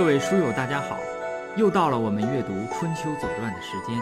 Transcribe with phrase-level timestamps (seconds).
[0.00, 0.98] 各位书友，大家好！
[1.58, 4.00] 又到了我们阅读《春秋左传》的时间，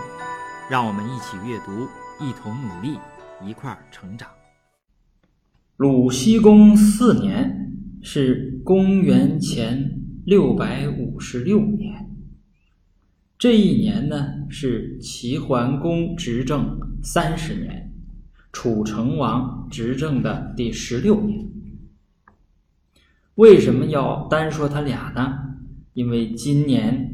[0.71, 1.89] 让我们一起阅读，
[2.25, 2.97] 一同努力，
[3.45, 4.29] 一块儿成长。
[5.77, 12.09] 鲁僖公四年是公元前六百五十六年，
[13.37, 17.93] 这一年呢是齐桓公执政三十年，
[18.53, 21.45] 楚成王执政的第十六年。
[23.35, 25.47] 为什么要单说他俩呢？
[25.99, 27.11] 因为今年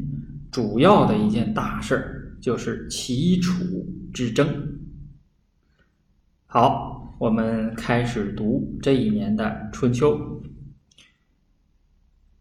[0.53, 3.65] 主要的一件大事儿就是齐楚
[4.13, 4.47] 之争。
[6.45, 10.21] 好，我们开始读这一年的春秋。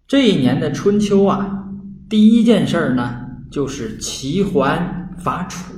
[0.05, 1.63] 这一年的春秋啊，
[2.09, 5.73] 第一件事儿呢，就是齐桓伐楚。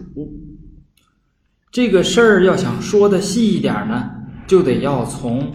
[1.72, 4.10] 这个事儿要想说的细一点呢，
[4.48, 5.54] 就得要从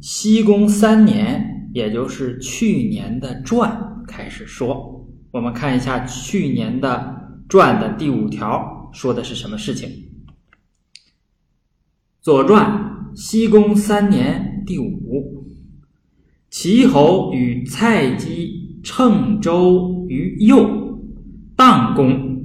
[0.00, 3.88] 西公三年，也就是去年的传。
[4.32, 9.88] 是说，我们看一下去年的传的第五条说的是什么事情。
[12.22, 15.44] 《左传》西公三年第五，
[16.48, 20.98] 齐侯与蔡姬乘舟于右，
[21.54, 22.42] 荡公，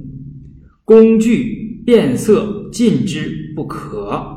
[0.84, 4.36] 公惧变色，进之不可。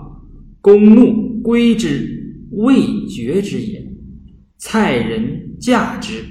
[0.62, 3.86] 公怒归之，未决之也。
[4.58, 6.24] 蔡人驾之。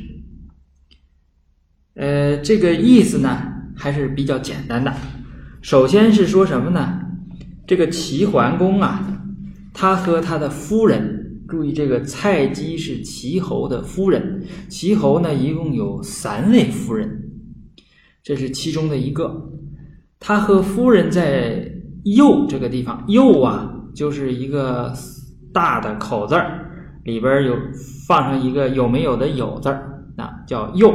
[2.00, 3.42] 呃，这个意思呢
[3.76, 4.90] 还是比较简单的。
[5.60, 6.98] 首先是说什么呢？
[7.66, 9.22] 这个齐桓公啊，
[9.74, 14.42] 他和他的夫人，注意这个蔡姬是齐侯的夫人。
[14.70, 17.22] 齐侯呢一共有三位夫人，
[18.22, 19.50] 这是其中的一个。
[20.18, 21.70] 他和夫人在
[22.04, 24.90] 右这个地方，右啊就是一个
[25.52, 26.66] 大的口字儿，
[27.04, 27.58] 里边有
[28.08, 30.94] 放上一个有没有的有字儿啊，叫右。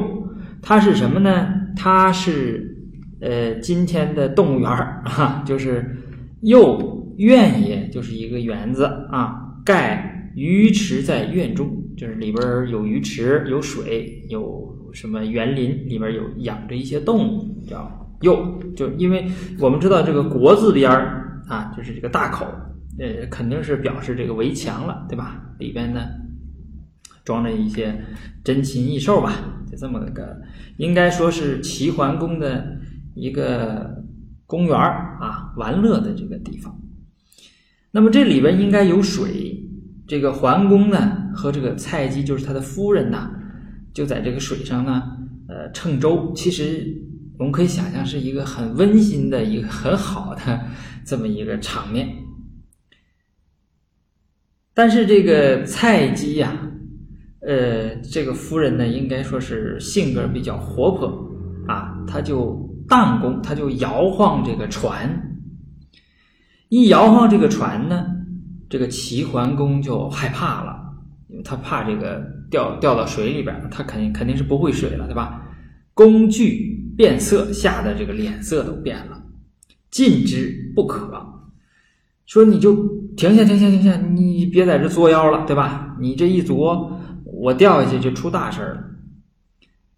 [0.68, 1.48] 它是什么呢？
[1.76, 2.76] 它是
[3.22, 5.96] 呃，今天的动物园儿 啊，就是
[6.42, 9.44] 又院也，就是一个园子啊。
[9.64, 18.60] 盖鱼池在院中，就是里边有鱼池、有水、有什么园林，里边有养着一些动物，叫又。
[18.76, 19.24] 就因为
[19.60, 22.44] 我们知道这个国字边儿啊，就是这个大口，
[22.98, 25.40] 呃，肯定是表示这个围墙了，对吧？
[25.60, 26.08] 里边呢
[27.24, 27.96] 装着一些
[28.44, 29.34] 珍禽异兽吧。
[29.76, 30.42] 这么个，
[30.78, 32.78] 应该说是齐桓公的
[33.14, 34.04] 一个
[34.46, 36.82] 公园啊，玩乐的这个地方。
[37.92, 39.62] 那么这里边应该有水。
[40.08, 43.32] 这个桓公呢，和这个蔡姬，就是他的夫人呐，
[43.92, 45.02] 就在这个水上呢，
[45.48, 46.32] 呃，乘舟。
[46.36, 46.86] 其实
[47.40, 50.62] 我们可以想象是一个很温馨的一个很好的
[51.04, 52.08] 这么一个场面。
[54.76, 56.72] 但是这个蔡姬呀。
[57.48, 61.08] 呃，这个夫人呢，应该说是性格比较活泼
[61.68, 62.58] 啊，她就
[62.88, 65.38] 荡弓，她就摇晃这个船，
[66.70, 68.04] 一摇晃这个船呢，
[68.68, 70.76] 这个齐桓公就害怕了，
[71.28, 75.44] 因为他怕这个掉掉到水里边，他肯定肯定是不会水了，对吧？
[75.94, 79.22] 弓惧变色，吓得这个脸色都变了，
[79.92, 81.24] 禁之不可，
[82.26, 82.74] 说你就
[83.16, 85.96] 停下，停下，停下，你别在这作妖了，对吧？
[86.00, 86.95] 你这一作。
[87.46, 88.84] 我掉下去就出大事了，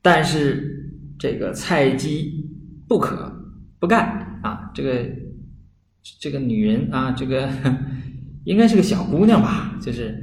[0.01, 2.45] 但是这个蔡姬
[2.89, 3.31] 不可
[3.79, 4.69] 不干啊！
[4.73, 5.09] 这个
[6.19, 7.49] 这个女人啊，这个
[8.43, 10.21] 应该是个小姑娘吧，就是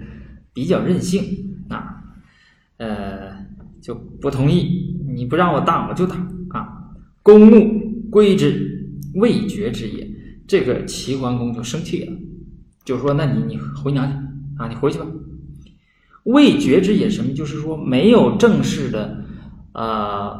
[0.52, 2.04] 比较任性啊，
[2.76, 3.32] 呃，
[3.80, 4.92] 就不同意。
[5.14, 6.18] 你不让我当，我就当
[6.50, 6.92] 啊！
[7.22, 10.10] 公怒归之，未决之也。
[10.46, 12.12] 这个齐桓公就生气了，
[12.84, 14.12] 就说：“那你你回娘家
[14.58, 15.06] 啊，你回去吧。”
[16.24, 17.32] 未决之也什么？
[17.32, 19.24] 就是说没有正式的，
[19.72, 20.32] 呃，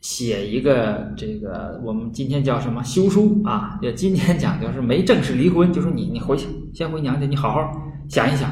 [0.00, 3.78] 写一个这个我们今天叫什么休书啊？
[3.80, 7.60] 就今天讲就是没正式离婚，就说你你回去先回娘家，你好好
[8.08, 8.50] 想一想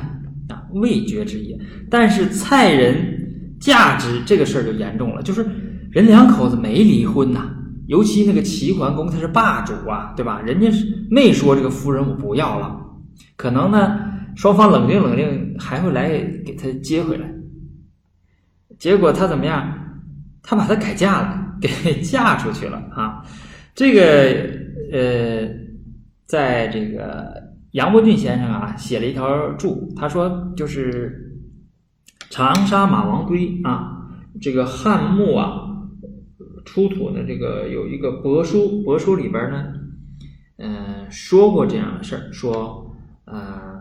[0.48, 0.62] 啊。
[0.72, 1.58] 未决之也，
[1.90, 5.44] 但是蔡人嫁之这个事儿就严重了，就是
[5.90, 7.50] 人两口子没离婚呐，
[7.88, 10.40] 尤其那个齐桓公他是霸主啊，对吧？
[10.42, 12.78] 人家是没说这个夫人我不要了，
[13.36, 13.98] 可能呢。
[14.38, 16.11] 双方冷静冷静，还会来
[16.46, 17.29] 给他接回来。
[18.79, 19.76] 结果他怎么样？
[20.44, 23.20] 他把他改嫁了， 给嫁出去了啊！
[23.75, 24.49] 这个
[24.93, 25.49] 呃，
[26.25, 27.35] 在这个
[27.73, 31.37] 杨伯峻先生啊写了一条注，他说就是
[32.31, 34.08] 长沙马王堆啊，
[34.41, 35.62] 这个汉墓啊
[36.64, 39.64] 出土的这个有一个帛书，帛书里边呢，
[40.58, 42.94] 嗯，说过这样的事儿，说
[43.25, 43.77] 呃。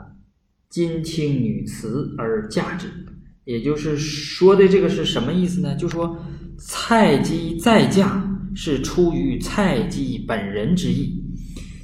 [0.69, 2.87] 今听女辞而嫁之，
[3.45, 5.75] 也就是说的这个是什么意思呢？
[5.75, 6.17] 就说
[6.57, 8.23] 蔡姬再嫁
[8.53, 11.23] 是出于蔡姬本人之意。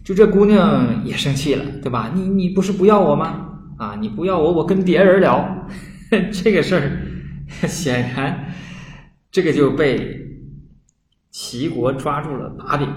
[0.03, 2.12] 就这姑娘也生气了，对吧？
[2.13, 3.50] 你你不是不要我吗？
[3.77, 5.65] 啊，你不要我，我跟别人聊，
[6.44, 8.53] 这个事儿显然
[9.31, 10.19] 这个就被
[11.31, 12.88] 齐国抓住了把柄。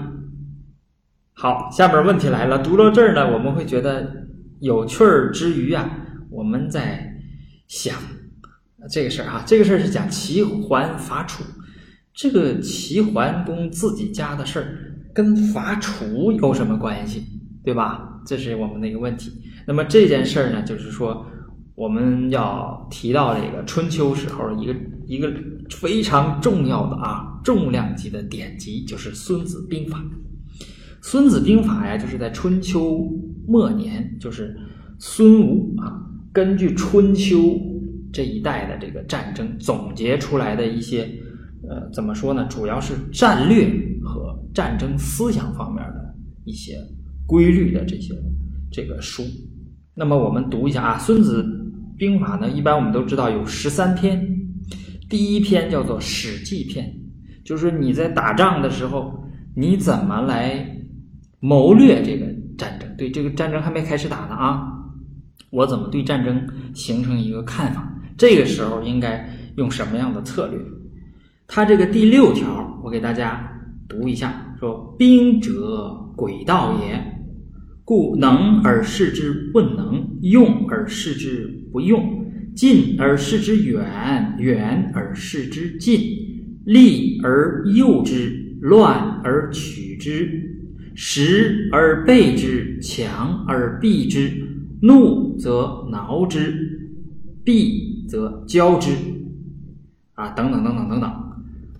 [1.33, 4.26] 好，下边问题来了，读到这儿呢，我们会觉得
[4.59, 5.89] 有趣儿之余啊，
[6.29, 7.15] 我们在
[7.67, 7.95] 想
[8.89, 11.43] 这个事儿啊，这个事儿是讲齐桓伐楚，
[12.13, 14.83] 这个齐桓公自己家的事儿。
[15.13, 17.23] 跟伐楚有什么关系，
[17.63, 18.21] 对吧？
[18.23, 19.31] 这是我们的一个问题。
[19.65, 21.25] 那么这件事儿呢，就是说
[21.73, 24.75] 我们要提到这个春秋时候一个
[25.07, 25.33] 一个
[25.71, 29.97] 非常重要的啊重量级的典籍，就是《孙子兵法》。
[31.01, 33.11] 《孙子兵法》呀，就是在春秋
[33.47, 34.55] 末年，就是
[34.99, 35.97] 孙吴啊，
[36.31, 37.59] 根据春秋
[38.11, 41.09] 这一代的这个战争总结出来的一些。
[41.69, 42.45] 呃，怎么说呢？
[42.49, 43.67] 主要是战略
[44.01, 46.15] 和战争思想方面的
[46.45, 46.77] 一些
[47.25, 48.13] 规律的这些
[48.71, 49.23] 这个书。
[49.93, 51.43] 那么我们读一下啊，《孙子
[51.97, 54.25] 兵法》呢，一般我们都知道有十三篇。
[55.09, 56.95] 第一篇叫做史记篇，
[57.43, 60.77] 就是你在打仗的时候，你怎么来
[61.41, 62.27] 谋略这个？
[62.97, 64.67] 对，这个战争还没开始打呢啊，
[65.51, 67.93] 我怎么对战争形成一个看法？
[68.17, 70.59] 这个时候应该用什么样的策略？
[71.47, 73.47] 他这个第六条，我给大家
[73.87, 76.99] 读一下：说兵者，诡道也，
[77.85, 86.01] 故能而示之不能，用而示之不用，近而示之远，远而示之近，
[86.65, 90.46] 利而诱之，乱而取之，
[90.99, 94.33] 食而备之，强而避之，
[94.81, 96.89] 怒则挠之，
[97.43, 98.89] 避则交之，
[100.15, 101.13] 啊，等等等等等等。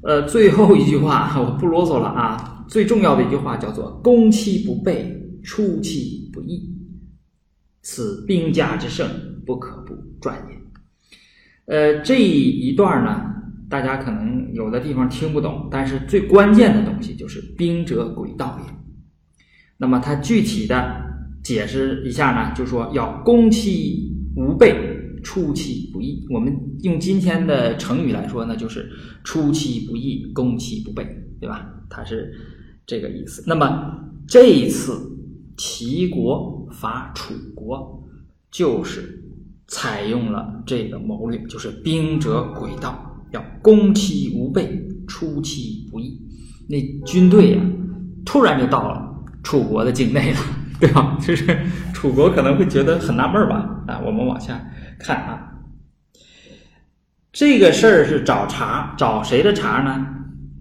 [0.03, 2.63] 呃，最后一句话 我不啰嗦了啊。
[2.67, 6.69] 最重要的一句话叫做“攻其不备，出其不意”，
[7.81, 9.09] 此兵家之胜，
[9.47, 11.75] 不可不转也。
[11.75, 13.19] 呃，这一段呢，
[13.67, 18.73] 大家可能有的地方听不懂，但是最关键的东西就是“兵者，诡道也”。
[19.77, 21.01] 那么它具体的
[21.43, 24.95] 解释一下呢，就说要攻其无备。
[25.23, 28.89] 出其不意，我们用今天的成语来说呢，就是
[29.25, 31.03] 出其不意，攻其不备，
[31.41, 31.67] 对吧？
[31.89, 32.31] 它是
[32.85, 33.43] 这个意思。
[33.45, 33.93] 那么
[34.25, 34.93] 这一次
[35.57, 38.01] 齐国伐楚国，
[38.51, 39.21] 就是
[39.67, 46.17] 采用了这个谋略，就是兵者诡道，要攻其无备，出其不意。
[46.69, 47.61] 那军队呀，
[48.23, 49.06] 突然就到了
[49.47, 50.39] 楚国的境内了，
[50.77, 51.17] 对吧？
[51.21, 51.57] 就是
[51.93, 53.81] 楚国可能会觉得很纳闷吧？
[53.87, 54.61] 啊，我们往下。
[54.99, 55.39] 看啊，
[57.31, 60.05] 这个事儿是找茬，找谁的茬呢？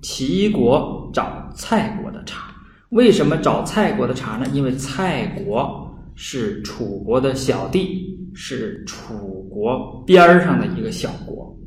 [0.03, 2.55] 齐国找蔡国的茬。
[2.91, 4.47] 为什么找蔡国的茬呢？
[4.53, 11.59] 因为蔡国是楚国的小弟，是楚国边儿上的一个小国。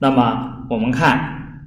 [0.00, 1.60] 那么我们看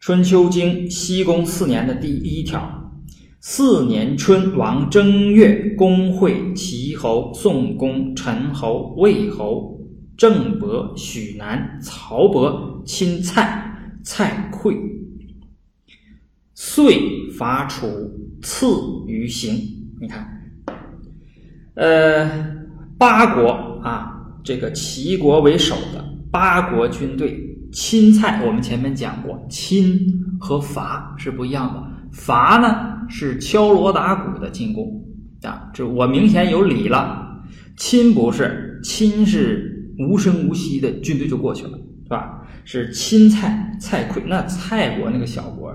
[0.04, 2.80] 《春秋经》西宫四年的第一条。
[3.46, 9.78] 四年春，王正月，公会齐侯、宋公、陈侯、魏侯、
[10.16, 13.70] 郑伯、许南、曹伯亲蔡，
[14.02, 14.74] 蔡溃。
[16.54, 17.86] 遂伐楚，
[18.40, 18.66] 次
[19.06, 19.54] 于行。
[20.00, 20.26] 你看，
[21.74, 22.46] 呃，
[22.96, 23.50] 八国
[23.82, 27.38] 啊，这个齐国为首的八国军队
[27.70, 28.42] 亲蔡。
[28.46, 30.00] 我们前面讲过，亲
[30.40, 31.93] 和伐是不一样的。
[32.14, 35.04] 伐呢是敲锣打鼓的进攻
[35.42, 37.22] 啊，这我明显有理了。
[37.76, 42.40] 亲不是，亲是无声无息的军队就过去了，是吧？
[42.64, 45.74] 是亲蔡蔡溃，那蔡国那个小国，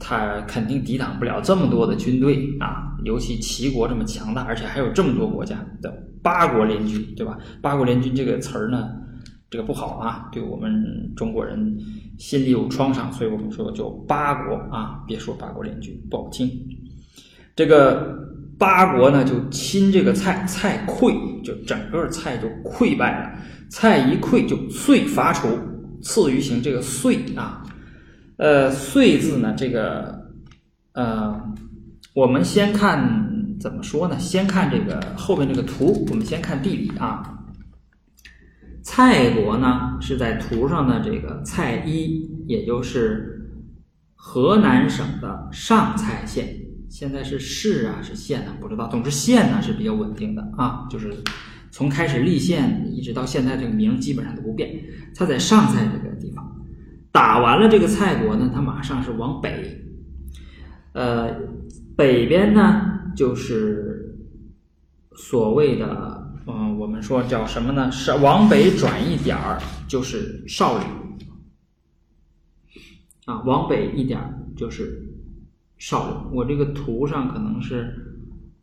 [0.00, 7.38] 他肯定抵挡不了这么多的军队啊，尤其齐国这么强大，而且还有这么多国家的八国联军，对吧？
[7.62, 8.90] 八国联军这个词儿呢，
[9.48, 11.78] 这个不好啊，对我们中国人。
[12.18, 16.48] 心里有创伤，所以我们说叫八国啊，别说八国联军不好听。
[17.56, 18.16] 这个
[18.58, 23.38] 八国呢，就亲这个蔡，蔡溃，就整个蔡就溃败了。
[23.68, 25.48] 蔡一溃，就遂伐楚，
[26.02, 26.62] 次于行。
[26.62, 27.62] 这个遂啊，
[28.36, 30.30] 呃，遂字呢，这个
[30.92, 31.40] 呃，
[32.14, 34.16] 我们先看怎么说呢？
[34.18, 37.40] 先看这个后边这个图，我们先看地理啊。
[38.84, 43.50] 蔡国呢是在图上的这个蔡一，也就是
[44.14, 46.60] 河南省的上蔡县。
[46.90, 48.52] 现在是市啊，是县呢？
[48.60, 48.86] 不知道。
[48.88, 51.12] 总之县呢是比较稳定的啊，就是
[51.72, 54.78] 从开始立县一直到现在这个名基本上都不变。
[55.16, 56.62] 它在上蔡这个地方，
[57.10, 59.82] 打完了这个蔡国呢，他马上是往北，
[60.92, 61.34] 呃，
[61.96, 62.82] 北边呢
[63.16, 64.14] 就是
[65.16, 66.13] 所谓的，
[66.46, 67.90] 嗯，我们说叫什么呢？
[67.90, 70.86] 是往北转一点儿就是少陵，
[73.26, 75.02] 啊，往北一点儿就是
[75.78, 76.32] 少陵。
[76.32, 77.94] 我这个图上可能是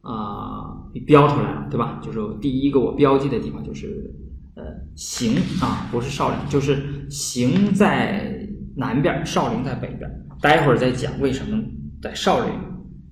[0.02, 2.00] 啊标出来了，对吧？
[2.04, 4.14] 就是第一个我标记的地方就是
[4.56, 4.64] 呃
[4.96, 8.38] 行啊，不是少陵，就是行在。
[8.74, 10.10] 南边，少陵在北边。
[10.42, 11.62] 待会儿再讲为什么
[12.02, 12.54] 在少陵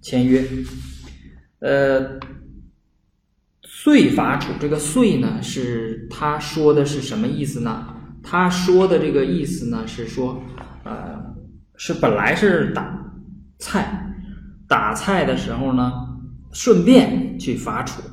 [0.02, 0.42] 签约。
[1.60, 2.18] 呃，
[3.90, 7.88] 岁伐楚，这个岁呢，是他说的是什么意思呢？
[8.22, 10.40] 他说的这个意思呢，是说，
[10.84, 11.20] 呃，
[11.76, 12.96] 是本来是打
[13.58, 14.00] 蔡，
[14.68, 15.92] 打蔡的时候呢，
[16.52, 18.04] 顺便去伐楚。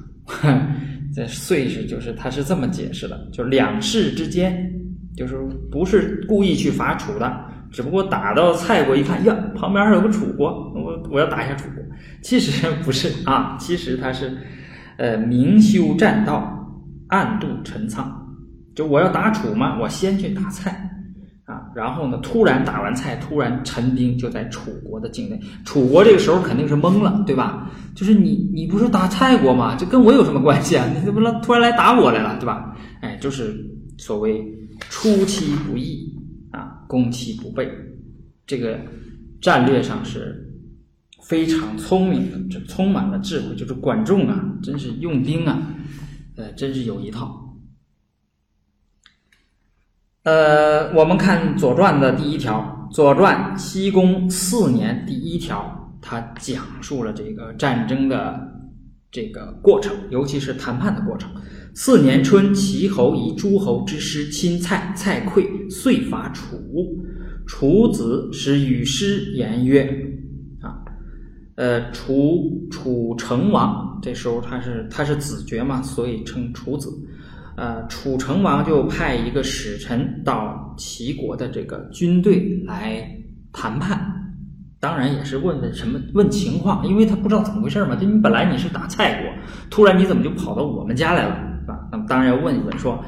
[1.14, 4.72] 这岁是就是他是这么解释的，就是两世之间。
[5.14, 5.36] 就是
[5.70, 7.38] 不是故意去伐楚的，
[7.70, 11.84] 只不过打到蔡国一看，呀，旁边还有个楚国，我我要打一下楚国。
[12.22, 14.36] 其实不是啊，其实他是，
[14.98, 16.68] 呃，明修栈道，
[17.08, 18.10] 暗度陈仓。
[18.74, 20.70] 就我要打楚嘛，我先去打蔡
[21.44, 25.40] 啊，然后呢，突然打完蔡，突然陈兵就在楚国的境内。
[25.64, 27.70] 楚国这个时候肯定是懵了，对吧？
[27.94, 29.74] 就是你你不是打蔡国吗？
[29.78, 30.86] 这跟我有什么关系啊？
[30.94, 32.76] 你怎么突然来打我来了，对吧？
[33.00, 33.54] 哎，就是
[33.96, 34.44] 所谓。
[34.90, 36.14] 出其不意
[36.50, 37.66] 啊，攻其不备，
[38.46, 38.78] 这个
[39.40, 40.45] 战略上是
[41.28, 43.54] 非常聪明的，这充满了智慧。
[43.56, 45.60] 就是管仲啊，真是用兵啊，
[46.36, 47.58] 呃，真是有一套。
[50.22, 58.52] 呃，我们看《左传》的第一条，《左传》西宫四年第一条，它讲述了这个战争的
[59.10, 61.30] 这个过程，尤其是谈判的过程。
[61.74, 66.56] 四年春，齐侯以诸侯之师侵蔡，蔡溃，遂伐楚。
[67.46, 69.84] 楚子使与师言曰：“，
[71.56, 76.90] 呃，楚楚成王，这时候他是他是子爵嘛，所以称楚子。
[77.56, 83.10] 呃，楚成王就派一个使臣到齐国的这个军队来
[83.52, 83.98] 谈判，
[84.78, 87.96] 当然也是问问什么问情况，因为他不知道怎么回事嘛。
[87.96, 89.32] 就你本来你是打蔡国，
[89.70, 91.34] 突然你怎么就跑到我们家来了？”
[91.66, 93.02] 啊，那么当然要问一问，说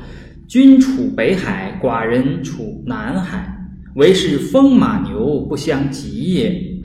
[0.49, 3.55] 君处北海，寡人处南海，
[3.97, 6.77] 唯是风马牛不相及也。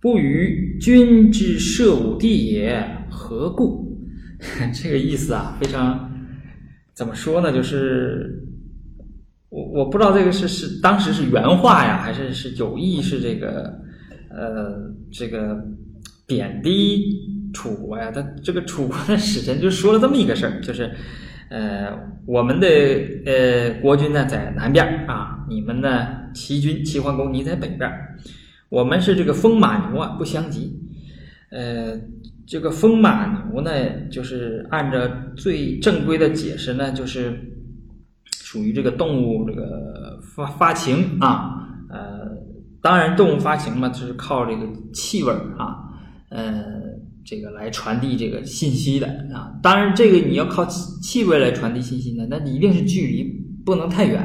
[0.00, 3.98] 不与君之射武地也，何故？
[4.72, 6.10] 这个意思啊，非常
[6.94, 7.52] 怎么说呢？
[7.52, 8.42] 就是
[9.48, 13.80] 我我不知道这个是是当时是原话呀，还是是有意是这个
[14.30, 15.62] 呃这个
[16.26, 17.28] 贬低。
[17.52, 20.88] 楚国呀，他这个楚国的使臣就说了这么一个事儿，就是，
[21.48, 21.88] 呃，
[22.24, 22.68] 我们的
[23.26, 27.90] 呃国君呢在南边啊，你们呢齐军齐桓公你在北边，
[28.70, 30.74] 我们是这个风马牛啊不相及，
[31.50, 32.00] 呃，
[32.46, 33.70] 这个风马牛呢，
[34.10, 34.98] 就是按照
[35.36, 37.38] 最正规的解释呢，就是
[38.32, 42.30] 属于这个动物这个发发情啊，呃，
[42.80, 45.76] 当然动物发情嘛，就是靠这个气味啊，
[46.30, 46.80] 呃。
[47.22, 53.22] 这个来传递这个信息的啊，当然这个你要靠气气味来传递信息呢，那你一定是距离
[53.64, 54.20] 不能太远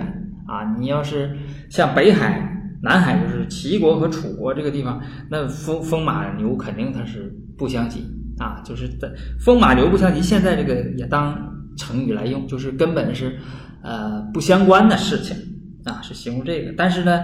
[0.47, 0.63] 啊。
[0.79, 1.37] 你要是
[1.69, 2.54] 像北海、
[2.85, 8.05] 南海，就是齐国和楚国这个地方，那风风马牛肯定它是不相及
[8.39, 10.21] 啊，就是在风马牛不相及。
[10.21, 11.35] 现在这个也当
[11.75, 13.37] 成语来用，就是根本是
[13.83, 15.35] 呃不相关的事情
[15.83, 16.73] 啊，是形容这个。
[16.77, 17.19] 但是呢，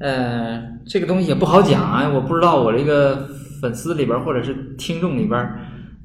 [0.00, 3.28] 呃，这个东西也不好讲啊，我不知道我这个。
[3.60, 5.36] 粉丝里边或者是听众里边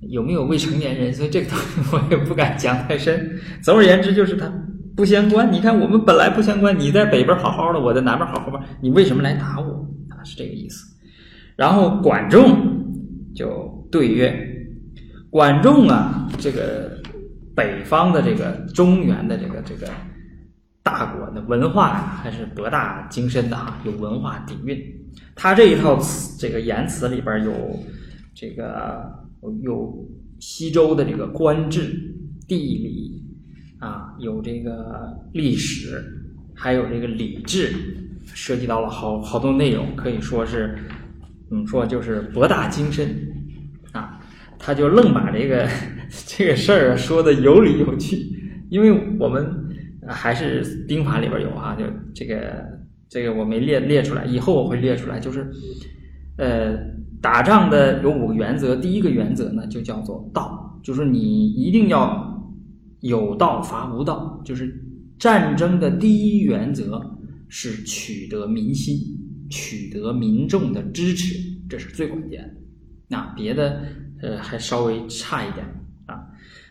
[0.10, 1.13] 有没有未成年人？
[1.13, 3.30] 所以这个东西 我也不敢讲太深。
[3.62, 4.52] 总而言之，就是它
[4.96, 5.52] 不相关。
[5.52, 9.88] 你看，我们本来不相关，你在北边好好的，我在南边好好的，你为什么来打我？
[10.10, 10.96] 啊，是这个意思。
[11.56, 12.58] 然后管仲
[13.36, 14.34] 就对曰
[15.30, 16.98] ：“管仲啊，这个
[17.56, 19.88] 北方的这个中原的这个这个
[20.82, 24.78] 大国的文化啊，还是博大精深的啊，有文化底蕴。”
[25.36, 27.52] 他这一套词，这个言辞里边有
[28.36, 29.12] 这个
[29.62, 30.08] 有
[30.40, 32.16] 西周的这个官制、
[32.48, 33.23] 地理
[33.84, 36.02] 啊，有这个历史，
[36.56, 37.74] 还有这个礼制，
[38.24, 40.78] 涉及到了好好多内容，可以说是
[41.50, 43.10] 怎么说，就是博大精深
[43.92, 44.20] 啊。
[44.58, 45.68] 他就愣把这个
[46.25, 48.18] 这个事儿说的有理有据，
[48.70, 49.46] 因为我们
[50.08, 52.72] 还是兵法里边有啊，就这个。
[53.10, 55.20] 这个我没列列出来，以后我会列出来。
[55.20, 55.48] 就是，
[56.38, 56.75] 呃，
[57.22, 62.33] 打仗的有五个原则，第一个原则呢就叫做道，就是你一定要
[63.04, 64.74] 有道伐无道，就是
[65.20, 67.02] 战争的第一原则
[67.50, 68.98] 是取得民心，
[69.50, 71.38] 取得民众的支持，
[71.70, 72.54] 这是最关键的。
[73.10, 73.82] 那别的
[74.22, 75.66] 呃还稍微差一点
[76.06, 76.24] 啊。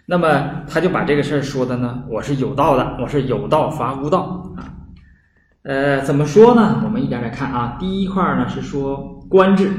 [0.07, 4.75] 那么他就把这个事儿说的呢，我是有道的，我是有道伐无道啊。
[5.65, 6.81] 呃，怎么说呢？
[6.83, 7.77] 我们一点点看啊。
[7.79, 9.71] 第一块呢是说官制，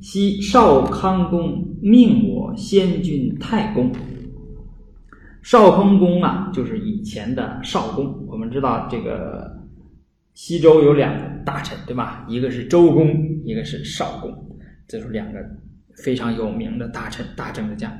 [0.00, 3.92] 昔少康公命我先君太公。
[5.48, 8.04] 少康公啊，就是以前的少公。
[8.26, 9.50] 我们知道这个
[10.34, 12.26] 西周有两个大臣，对吧？
[12.28, 14.30] 一个是周公，一个是少公，
[14.86, 15.38] 这是两个
[16.04, 17.90] 非常有名的大臣、大政治家。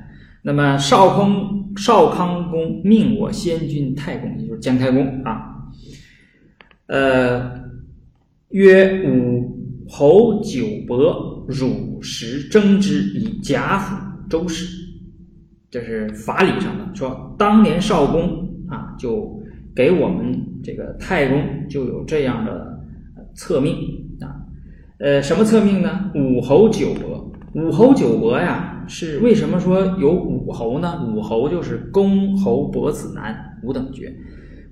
[0.42, 5.70] 那么少康少康公命我先君太公，也就是姜太公啊。
[6.88, 7.50] 呃，
[8.50, 13.96] 曰武侯九伯汝实征之以贾府
[14.28, 14.66] 周氏，
[15.70, 17.34] 这是法理上的说。
[17.38, 19.42] 当年少公啊，就
[19.74, 22.80] 给我们这个太公就有这样的
[23.34, 23.74] 册命
[24.20, 24.36] 啊。
[24.98, 26.10] 呃，什么册命呢？
[26.14, 31.06] 武侯九伯，武侯九伯呀，是为什么说有武侯呢？
[31.06, 34.12] 武侯就是公侯伯子男五等爵。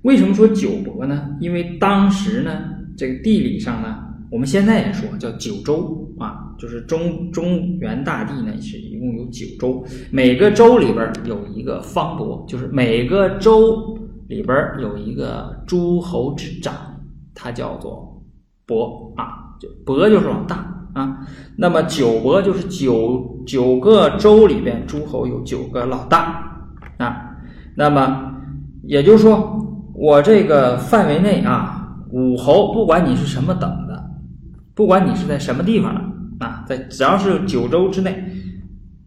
[0.03, 1.35] 为什么说九伯呢？
[1.39, 2.51] 因为当时呢，
[2.97, 3.97] 这个地理上呢，
[4.29, 16.73] 我们现在也说叫九州啊，就是中中原大地呢是一共有九州，每个州里边有一个方伯，就是每个州里边有一个诸侯之长，
[17.33, 18.21] 它叫做
[18.65, 20.57] 伯啊，就伯就是老大
[20.93, 21.19] 啊。
[21.55, 26.43] 那么九伯就是九九个州里边诸侯有九个老大
[26.97, 27.35] 啊。
[27.75, 28.33] 那么
[28.83, 29.53] 也就是说。
[29.99, 33.86] 我这个范围内啊，武侯不管你是什么等，
[34.77, 38.23] 不管你是在什么地方的啊，在只要是九州之内，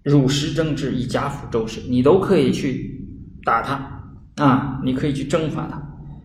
[0.02, 3.00] 汝实征之以贾府周氏，你都可以去
[3.44, 5.80] 打他啊，你可以去征伐他，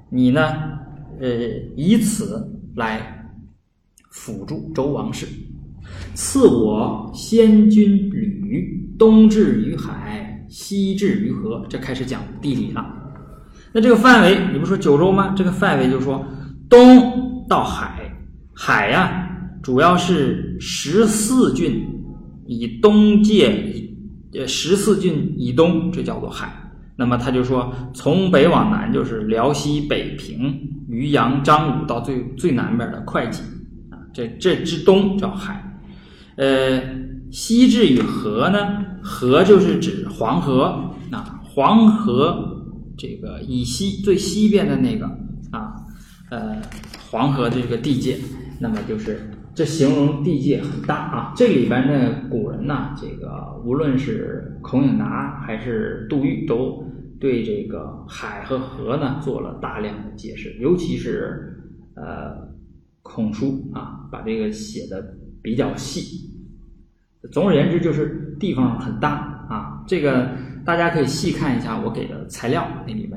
[0.09, 0.41] 你呢，
[1.21, 1.29] 呃，
[1.75, 3.29] 以此来
[4.09, 5.27] 辅助周王室，
[6.15, 12.83] 赐我先君吕，东至于海，西至于河，这开始讲地理了。
[13.71, 15.35] 那这个范围，你不说九州吗？
[15.37, 16.25] 这个范围就是说，
[16.67, 18.11] 东到海，
[18.55, 19.24] 海呀，
[19.65, 21.83] 主要是十四郡
[22.45, 23.51] 以东界，
[24.35, 26.53] 呃，十四郡以东，这叫做海。
[26.95, 30.55] 那么他就说，从北往南就是辽西北平、
[30.87, 33.41] 渔阳、张武到最最南边的会稽
[33.89, 35.79] 啊，这这之东叫海。
[36.35, 36.79] 呃，
[37.31, 40.65] 西至于河呢，河就是指黄河
[41.09, 42.51] 啊，黄河。
[42.95, 45.07] 这个以西最西边的那个
[45.49, 45.73] 啊，
[46.29, 46.61] 呃，
[47.09, 48.15] 黄河这个地界，
[48.59, 51.33] 那么就是这形容地界很大啊。
[51.35, 56.83] 这里边呢，古人呢，这个无论是孔颖达还是杜预，都
[57.19, 61.57] 对这个海和河呢做了大量的解释，尤其是
[61.95, 62.35] 呃
[63.01, 65.01] 孔书啊，把这个写的
[65.41, 66.29] 比较细。
[67.31, 70.29] 总而言之，就是地方很大啊，这个。
[70.65, 73.14] 大家可以细看一下我给的材料，那里面，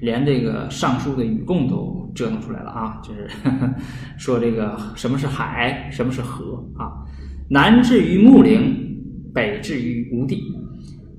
[0.00, 3.28] 连这个《尚书》的语贡都折腾出来了啊，就是
[4.18, 6.92] 说这个什么是海，什么是河啊？
[7.50, 8.76] 南至于穆陵，
[9.34, 10.42] 北至于吴地。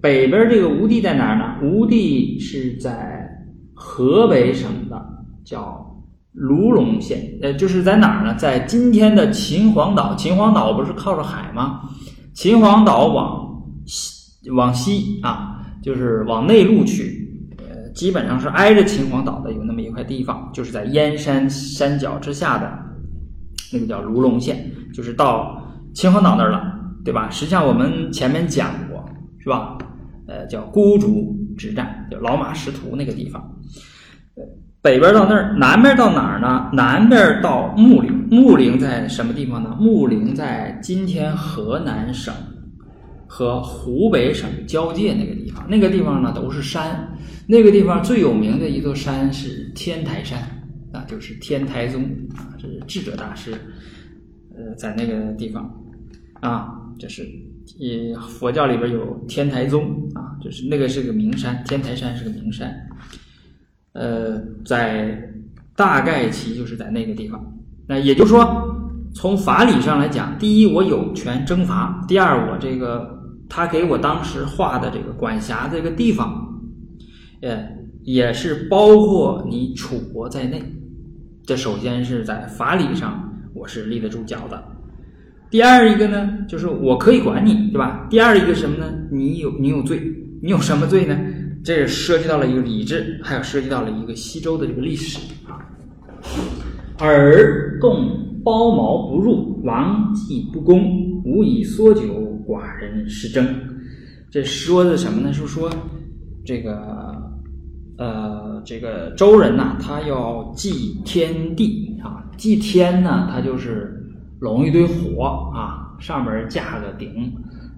[0.01, 1.67] 北边这个吴地在哪儿呢？
[1.67, 3.27] 吴地是在
[3.73, 5.01] 河北省的，
[5.43, 5.85] 叫
[6.33, 8.35] 卢龙县，呃，就是在哪儿呢？
[8.35, 10.15] 在今天的秦皇岛。
[10.15, 11.81] 秦皇岛不是靠着海吗？
[12.33, 14.17] 秦皇岛往西。
[14.53, 17.28] 往西啊，就是往内陆去，
[17.99, 22.71] 基本上是挨着秦皇岛的，有那么一块地方，就是在燕山山脚之下的
[23.73, 25.61] 那个叫卢龙县，就是到
[25.93, 26.63] 秦皇岛那儿了，
[27.03, 27.29] 对吧？
[27.29, 29.03] 实际上我们前面讲过，
[29.43, 29.77] 是吧？
[30.29, 33.43] 呃，叫孤竹之战，就老马识途那个地方。
[34.81, 36.69] 北边到那儿，南边到哪儿呢？
[36.71, 39.75] 南边到穆陵，穆陵在什么地方呢？
[39.77, 42.33] 穆陵在今天河南省。
[43.31, 47.07] 和湖北省交界那个地方，那个地方呢都是山。
[47.45, 50.39] 那个地方最有名的一座山是天台山，
[50.91, 52.03] 啊，就是天台宗
[52.35, 53.53] 啊，这是智者大师，
[54.55, 55.71] 呃，在那个地方，
[56.41, 57.27] 啊，这是
[57.77, 59.83] 也佛教里边有天台宗
[60.15, 62.71] 啊，就是那个是个名山，天台山是个名山，
[63.93, 65.19] 呃，在
[65.75, 67.39] 大概其就是在那个地方。
[67.87, 68.45] 那也就是说，
[69.13, 73.17] 从法理上来讲，第一我有权征伐，第二我这个。
[73.49, 76.47] 他给我当时画的这个管辖这个地方，
[77.41, 77.67] 呃，
[78.03, 80.61] 也是包括你楚国在内。
[81.45, 84.63] 这首先是在法理上我是立得住脚的。
[85.49, 88.05] 第二一个呢，就是我可以管你，对吧？
[88.07, 88.85] 第二一个什么呢？
[89.11, 89.99] 你有你有罪，
[90.43, 91.17] 你有什么罪呢？
[91.63, 95.57] 这涉及到了一个礼制，还有涉及到了一个西周的这个历史啊。
[96.99, 103.45] 尔动包茅不入，王祭不攻，无以缩酒，寡人失征。
[104.31, 105.31] 这说的什么呢？
[105.31, 105.69] 是说
[106.43, 107.15] 这个
[107.97, 114.03] 呃，这个周人呐，他要祭天地啊，祭天呢，他就是
[114.39, 117.31] 拢一堆火啊，上面架个鼎，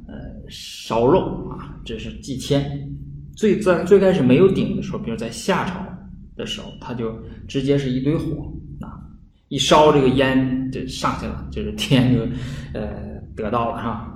[0.07, 0.13] 呃，
[0.49, 2.89] 烧肉啊，这是祭天。
[3.35, 5.75] 最在最开始没有鼎的时候，比如在夏朝
[6.35, 7.11] 的时候，他就
[7.47, 8.99] 直接是一堆火啊，
[9.47, 12.21] 一烧这个烟就上去了，就是天就
[12.77, 14.10] 呃得到了哈。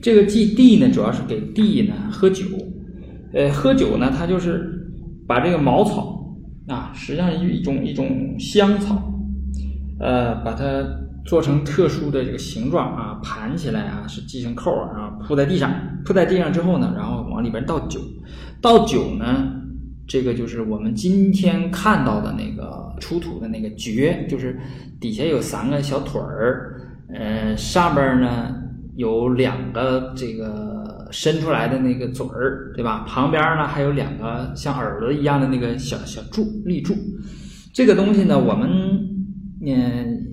[0.00, 2.44] 这个祭地呢，主要是给地呢喝酒，
[3.34, 4.88] 呃，喝酒呢，它就是
[5.26, 6.34] 把这个茅草
[6.68, 9.12] 啊，实际上一种一种香草，
[9.98, 10.82] 呃，把它
[11.26, 15.70] 做成特殊的这个形状啊，盘起来啊，是系成扣啊，铺在地上，
[16.04, 18.00] 铺在地上之后呢，然后往里边倒酒，
[18.62, 19.52] 倒酒呢，
[20.08, 24.58] 这个就是我们今天看到的那个出土的那个爵，就是
[24.98, 26.80] 底下有三个小腿儿，
[27.12, 28.56] 呃，上边呢。
[28.96, 33.04] 有两个这个伸出来的那个嘴儿，对吧？
[33.06, 36.94] 旁边呢还有两个像耳朵一样的那个小小柱立柱。
[37.72, 38.68] 这个东西呢，我们
[39.64, 40.26] 嗯，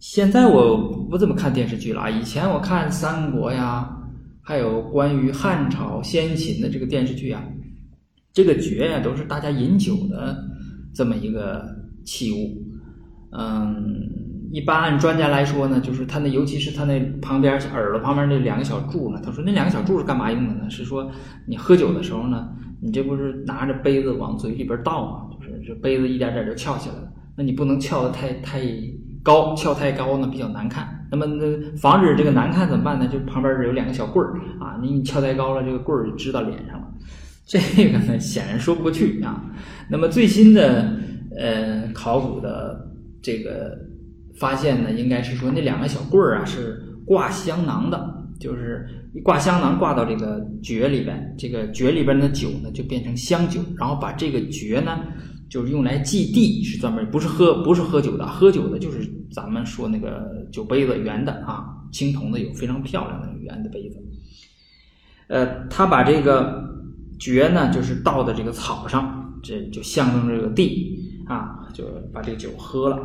[0.00, 2.10] 现在我不怎么看电视剧了啊。
[2.10, 3.88] 以前我看三国呀，
[4.42, 7.44] 还有关于汉朝先秦的这个电视剧啊，
[8.32, 10.44] 这个爵呀都是大家饮酒的
[10.94, 11.64] 这么一个
[12.04, 12.62] 器物，
[13.38, 14.10] 嗯。
[14.52, 20.68] 一般按专家来说呢，就是他那，尤其是他那旁边耳朵旁边那两个小柱呢，他说那两个小柱是干嘛用的呢？
[20.68, 21.10] 是说
[21.46, 22.50] 你喝酒的时候呢，
[22.82, 25.34] 你这不是拿着杯子往嘴里边倒吗？
[25.34, 28.60] 就是这杯子一点点就翘起来了，那你不能翘得太太
[29.22, 31.06] 高，翘太高呢比较难看。
[31.10, 33.08] 那么那防止这个难看怎么办呢？
[33.08, 36.86] 就旁边有两个小棍儿啊，你你翘太高了，这个棍儿就支到脸上了。
[37.46, 39.42] 这个呢显然说不过去啊。
[39.88, 40.94] 那么最新的
[41.38, 43.90] 呃考古的这个。
[44.42, 47.96] 发现呢，应该是说那两个小棍儿啊是挂香囊的，
[48.40, 48.84] 就是
[49.22, 54.98] 挂香囊挂到这个爵里边，这个爵里边的酒呢就变成香酒，然后把这个爵呢
[55.48, 63.96] 就是用来祭地，是专门不是喝不是喝酒的，喝酒的就是咱们说那个酒杯子圆的啊，青铜的有非常漂亮的圆的杯子。
[65.28, 66.68] 呃，他把这个
[67.20, 72.98] 爵呢就是倒在这个草上，这就象征这个地啊，就把这个酒喝了。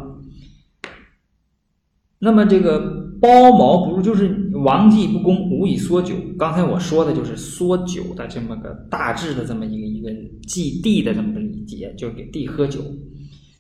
[2.20, 2.80] 那么这个
[3.22, 6.16] 包茅不入，就是王祭不公，无以缩酒。
[6.38, 10.10] 刚才我说的就是缩酒的这么个大致的这么一个一个
[10.48, 12.82] 祭地的这么个礼节，就是给地喝酒。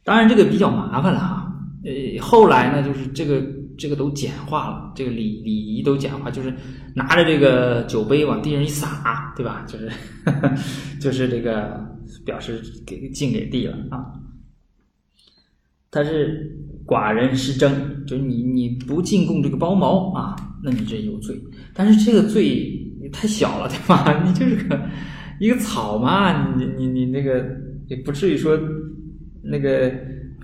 [0.03, 1.43] 当然这个比较麻烦了哈。
[1.83, 3.41] 呃，后来呢，就是这个
[3.77, 6.53] 这个都简化了，这个礼礼仪都简化，就是
[6.95, 9.63] 拿着这个酒杯往地上一撒，对吧？
[9.67, 9.91] 就是
[10.99, 11.79] 就是这个
[12.25, 14.03] 表示给敬给地了啊。
[15.91, 16.53] 他是。
[16.87, 17.69] 寡人失征，
[18.05, 21.37] 就是你你不进贡这个包茅啊，那你这有罪。
[21.73, 24.05] 但是这个罪太小了，对吧？
[24.25, 24.79] 你就是个
[25.37, 27.45] 一个草嘛，你你你那个
[27.87, 28.57] 也不至于说
[29.43, 29.91] 那个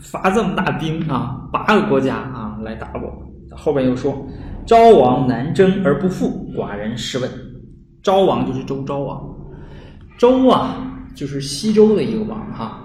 [0.01, 3.55] 发这么大兵啊，八个国家啊来打我。
[3.55, 4.27] 后边又说，
[4.65, 7.29] 昭王南征而不复，寡人试问。
[8.01, 9.33] 昭王就是周昭王，
[10.17, 12.81] 周啊就是西周的一个王哈。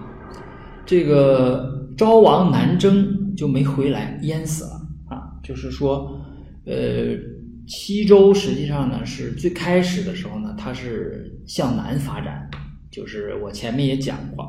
[0.86, 3.16] 这个昭王南征。
[3.38, 4.70] 就没回来，淹死了
[5.06, 5.38] 啊！
[5.44, 6.20] 就是说，
[6.64, 7.16] 呃，
[7.68, 12.50] 西周实际上呢是最开始的时候呢，它是向南发展，
[12.90, 14.44] 就是我前面也讲过，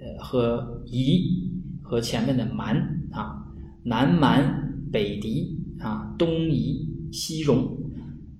[0.00, 1.48] 呃，和夷
[1.80, 2.74] 和前面的蛮
[3.12, 3.46] 啊，
[3.84, 4.42] 南蛮
[4.90, 7.78] 北狄啊，东夷西戎，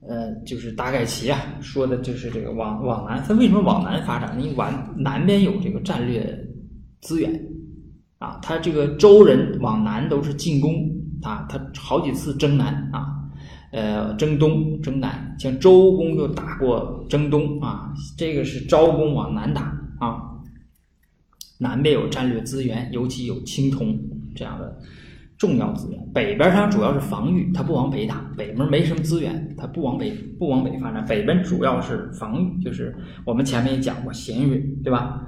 [0.00, 4.36] 呃，就是大概齐啊，说的就是这个往往南，它为什么往南发展？
[4.42, 6.44] 因为往南边有这个战略
[7.00, 7.40] 资源。
[8.18, 10.90] 啊，他这个周人往南都是进攻
[11.22, 13.06] 啊，他好几次征南啊，
[13.72, 19.62] 呃，征东征南，像周公就打过征东啊，这个是昭公往南打
[20.00, 20.22] 啊，
[21.58, 23.98] 南边有战略资源，尤其有青铜
[24.34, 24.78] 这样的
[25.36, 35.22] 重要资源，北边它主要是防御，它不往北打，北边没什么资源，它不往北不往北发展，北边主要是防御，就是我们前面也讲过咸允，对吧？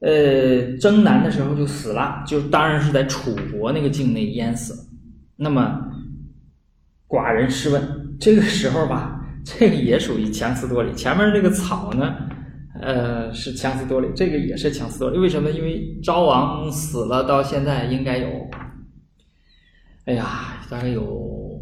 [0.00, 4.80] 呃，征南的时候就死了，就当然是在楚国那个境内淹死了。
[5.36, 5.80] 那么，
[7.08, 10.92] 寡人试问，这个时候吧，这个也属于强词夺理。
[10.94, 12.16] 前面那个草呢，
[12.82, 15.18] 呃，是强词夺理，这个也是强词夺理。
[15.18, 15.50] 为什么？
[15.50, 18.28] 因为昭王死了到现在应该有，
[20.04, 21.60] 哎呀，大概有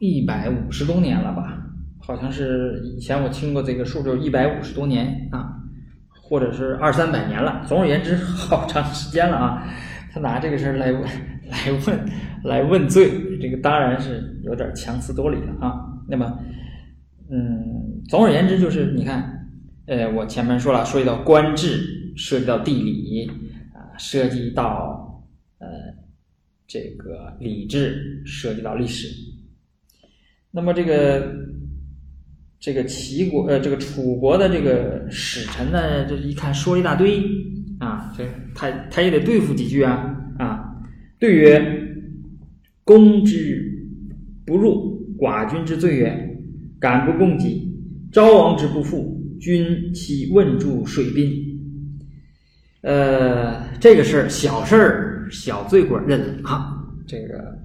[0.00, 1.58] 一百五十多年了吧？
[2.00, 5.58] 好像是以前我听过这个数，就是一百五十多年啊。
[6.32, 7.62] 或者是二三百年了。
[7.68, 9.70] 总而言之， 好长时间了啊。
[10.10, 11.02] 他拿这个事儿来问、
[11.50, 12.08] 来问、
[12.44, 15.74] 来问罪，这个当然是有点强词夺理了啊。
[16.08, 16.38] 那么，
[17.30, 19.46] 嗯，总而言之就是你看，
[19.86, 23.30] 呃，我前面说了，涉及到官制，涉及到地理
[23.74, 25.22] 啊，涉及到
[25.58, 25.68] 呃
[26.66, 29.08] 这个礼制，涉及到历史。
[30.50, 31.30] 那么这个
[32.62, 37.20] 这个齐国呃这个楚国的这个使臣呢，这一看说一大堆。
[37.80, 40.72] 啊，这他他也得对付几句啊啊！
[41.18, 41.60] 对曰
[42.86, 43.60] ：“攻之
[44.46, 46.38] 不入，寡君之罪也。
[46.78, 47.68] 敢不供给，
[48.12, 51.32] 昭王之不复，君其问助水滨。”
[52.82, 56.78] 呃，这个事儿小事儿，小罪过认了啊。
[57.04, 57.58] 这个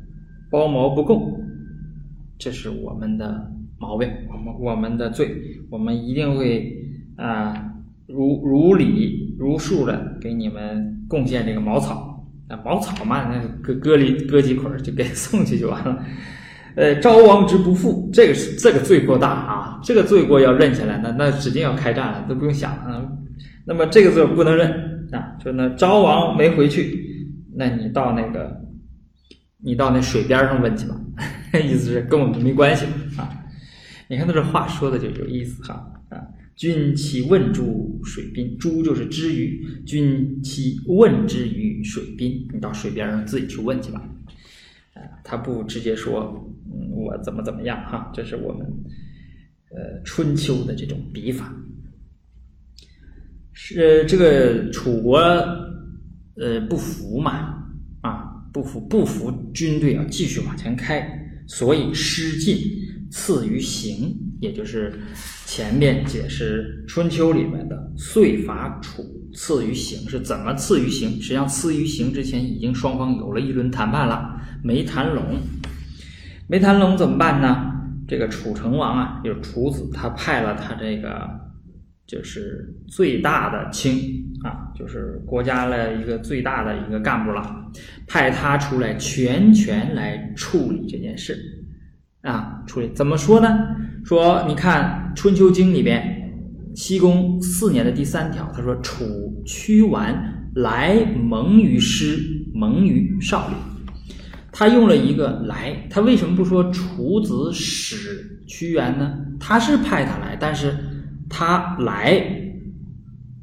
[0.49, 1.39] 包毛不供，
[2.39, 5.35] 这是我们的毛病，我们我们的罪，
[5.69, 6.73] 我们一定会
[7.15, 7.63] 啊。
[8.07, 16.01] 如如理如数的给你们贡献这个茅草，那茅草嘛，那割割里割几捆就给送去就完了。
[16.77, 23.05] 呃，昭王之不复，这个是这个罪过大啊，这个罪过要认下来，那那指定要开战了，都不用想啊。
[23.65, 24.71] 那么这个罪不能认
[25.11, 28.57] 啊，就那昭王没回去，那你到那个，
[29.61, 30.95] 你到那水边上问去吧，
[31.61, 32.85] 意思是跟我们没关系
[33.17, 33.27] 啊。
[34.09, 35.73] 你看他这话说的就有意思哈
[36.09, 36.21] 啊。
[36.55, 39.63] 君其问诸水滨，诸就是之鱼。
[39.85, 44.01] 君其问之于水滨，你到水边上自己去问去吧。
[44.93, 46.33] 啊，他不直接说，
[46.65, 48.11] 嗯，我怎么怎么样哈？
[48.11, 48.65] 这是我们
[49.69, 51.55] 呃春秋的这种笔法。
[53.53, 55.17] 是这个楚国
[56.37, 57.53] 呃不服嘛？
[58.01, 61.07] 啊，不服不服，军队要继续往前开，
[61.45, 62.57] 所以失进
[63.11, 64.93] 次于刑，也就是。
[65.49, 69.01] 前面解释春秋里面的岁伐楚
[69.33, 71.11] 次于刑是怎么次于刑？
[71.21, 75.23] 实际上次于刑之前已经双方有了一轮谈判了，没谈拢，
[76.49, 77.71] 没谈拢怎么办呢？
[78.09, 81.27] 这个楚成王啊，就是楚子，他派了他这个
[82.05, 87.71] 就是最大的卿啊，就是国家的一个最大的一个干部了，
[88.05, 91.56] 派他出来全权来处理这件事
[92.21, 93.47] 啊，处理怎么说呢？
[94.03, 96.31] 说你看《春秋经》里边，
[96.75, 99.05] 西宫四年的第三条，他说：“楚
[99.45, 102.17] 屈完来蒙于师，
[102.53, 103.55] 蒙于少林。”
[104.51, 109.13] 他用了一个“来”，他为什么不说楚子使屈原呢？
[109.39, 110.75] 他是派他来，但是
[111.29, 112.21] 他来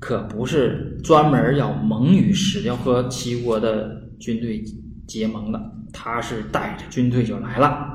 [0.00, 4.64] 可不是专门要盟于师，要和齐国的军队
[5.06, 5.60] 结盟的，
[5.92, 7.93] 他是带着军队就来了。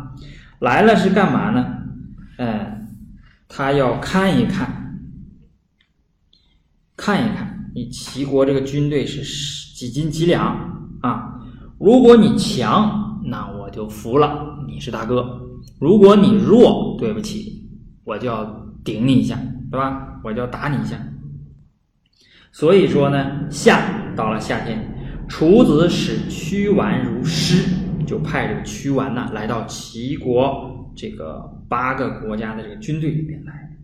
[0.60, 1.66] 来了是干嘛呢？
[2.38, 2.86] 哎，
[3.48, 5.00] 他要看一看，
[6.96, 9.22] 看一看你齐国这个军队是
[9.76, 10.46] 几斤几两
[11.02, 11.40] 啊？
[11.80, 15.24] 如果你强，那我就服了，你是大哥；
[15.80, 17.70] 如果你弱，对不起，
[18.04, 18.44] 我就要
[18.84, 19.38] 顶你一下，
[19.72, 20.20] 对吧？
[20.24, 20.98] 我就要打你一下。
[22.52, 23.82] 所以说呢，夏
[24.16, 24.86] 到了夏天，
[25.30, 27.70] 楚子使屈完如师，
[28.10, 30.92] 就派这个屈完呢来到齐国。
[30.96, 33.78] 这个八个国家的这个军队里边来，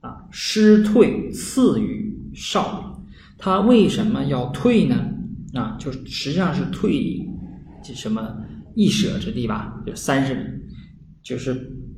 [0.00, 3.00] 啊，师退次于少。
[3.38, 4.96] 他为什么要退呢？
[5.54, 7.24] 啊，就实际上是退
[7.84, 8.38] 这什么
[8.74, 10.40] 一舍之地吧，就三十里，
[11.22, 11.52] 就是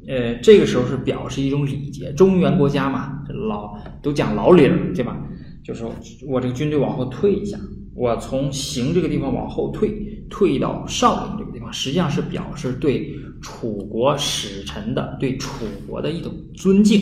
[0.08, 2.12] 呃，这个时候是表示一种礼节。
[2.12, 5.16] 中原国家嘛，老都讲老礼儿，对吧？
[5.62, 5.84] 就是
[6.26, 7.58] 我这个军队往后退一下，
[7.94, 13.14] 我从行这个地方往后退，退到少陵这个地方，实际上是表示对。
[13.42, 16.98] 楚国使臣的对楚国的一种尊敬。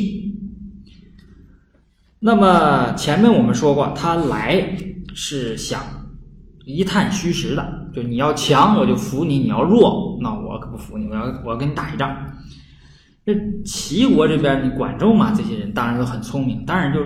[2.19, 4.77] 那么前面我们说过，他来
[5.15, 5.81] 是想
[6.65, 12.13] 一探虚实的，就你要强我就服你，你要弱那我可不服你，我要我要跟你打一仗。
[13.25, 13.33] 那
[13.65, 16.99] 齐国这边，你管仲嘛这些人当然都很聪明，当然就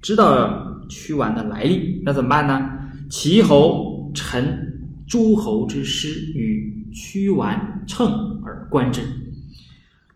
[0.00, 2.00] 知道屈完的来历。
[2.04, 2.70] 那怎么办呢？
[3.08, 8.32] 齐侯陈诸侯之师与屈完乘。
[8.46, 9.00] 而观之，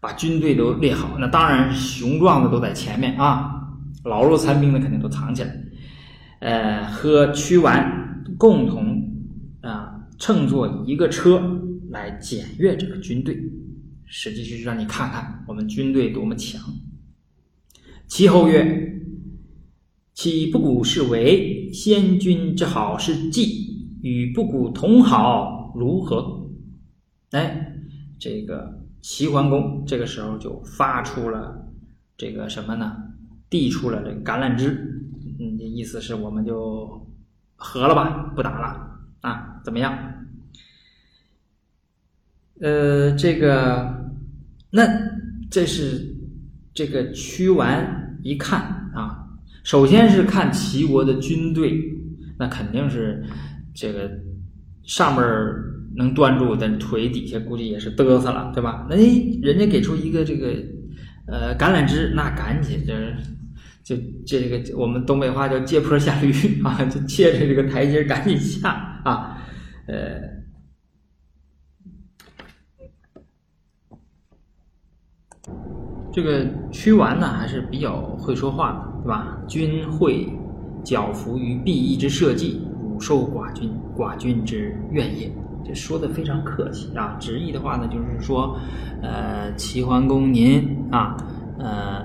[0.01, 1.17] 把军队都列好。
[1.19, 3.51] 那当然，雄壮的都在前面啊，
[4.05, 5.55] 老弱残兵的肯定都藏起来。
[6.41, 9.03] 呃，和屈完共同
[9.63, 13.35] 啊，乘坐一个车来检阅这个军队，
[14.05, 16.61] 实际是让你看看我们军队多么强。
[18.07, 19.01] 齐侯曰
[20.19, 26.51] ：“岂不古是为先君之好是计，与不古同好如何？”
[27.31, 27.77] 哎。
[28.19, 31.69] 这个齐桓公这个时候就发出了
[32.17, 32.97] 这个什么呢？
[33.49, 35.01] 递出了这个橄榄枝，
[35.39, 37.07] 嗯意思是我们就
[37.55, 39.61] 和了吧，不打了啊？
[39.63, 39.97] 怎么样？
[42.61, 44.11] 呃，这个，
[44.71, 44.83] 那
[45.49, 46.17] 这是
[46.75, 49.28] 这个屈完一看啊，
[49.65, 51.79] 首先是看齐国的军队，
[52.39, 53.23] 那肯定是
[53.75, 54.11] 这个
[54.85, 55.23] 上面
[55.97, 58.87] 能端住，但腿底下估计也是嘚瑟了，对吧？
[58.89, 58.97] 那
[59.43, 60.49] 人家给出一个这个
[61.27, 63.15] 呃橄榄枝，那赶紧就是
[63.83, 68.71] 就这个我们东北话叫借坡下驴啊，就借着这个台阶赶紧下
[69.05, 69.39] 啊，
[69.87, 70.39] 呃。
[76.11, 79.39] 这个屈完呢还是比较会说话的，对吧？
[79.47, 80.29] 君会
[80.85, 85.33] 剿服于敝邑之社稷，汝受寡君，寡君之怨也。
[85.65, 87.17] 这说的非常客气啊。
[87.19, 88.55] 直译的话呢，就是说，
[89.01, 91.17] 呃，齐桓公您啊，
[91.59, 92.05] 呃，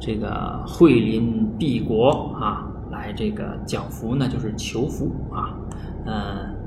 [0.00, 5.54] 这个惠临敝国啊，来这个剿服呢，就是求服啊，
[6.04, 6.58] 呃。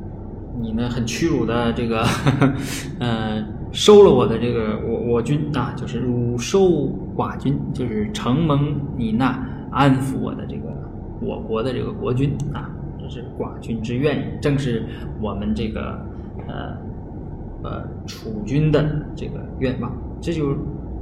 [0.62, 2.06] 你呢，很屈辱的这个，
[3.02, 9.44] 呃，收了我的这个我我军啊，就是汝收寡君，就是承蒙你那
[9.74, 10.70] 安抚我的这个
[11.20, 12.70] 我国的这个国君啊，
[13.02, 14.86] 这是寡君之愿，正是
[15.20, 16.00] 我们这个
[16.48, 16.78] 呃
[17.64, 20.56] 呃楚军的这个愿望，这就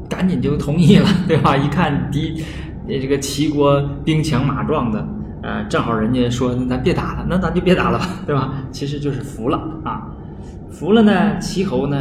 [0.10, 1.56] 赶紧就同意了，对吧？
[1.58, 2.44] 一看敌
[2.88, 5.08] 这个齐国兵强马壮的。
[5.44, 8.54] 呃，正好人家说咱别打了，那咱就别打了吧，对吧？
[8.72, 10.08] 其实就是服了啊，
[10.70, 11.98] 服了呢，齐侯呢，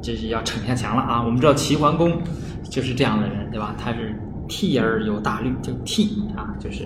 [0.00, 1.20] 这是要逞下强了啊。
[1.24, 2.22] 我们知道齐桓公
[2.62, 3.74] 就是这样的人，对吧？
[3.76, 4.14] 他是
[4.48, 6.84] 替而有大虑，就替啊，就是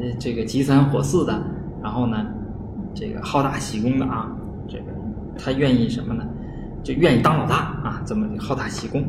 [0.00, 1.42] 呃这个急三火四的，
[1.82, 2.24] 然后呢，
[2.94, 4.30] 这个好大喜功的啊，
[4.68, 4.84] 这个
[5.38, 6.24] 他愿意什么呢？
[6.82, 9.04] 就愿意当老大啊，这么好大喜功。